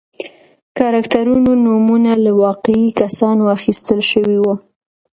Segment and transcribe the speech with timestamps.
[0.77, 4.45] کرکټرونو نومونه له واقعي کسانو اخیستل شوي و.